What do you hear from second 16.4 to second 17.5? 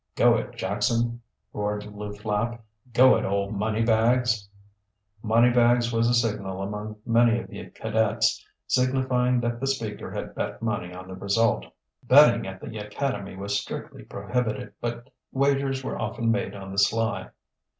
on the sly.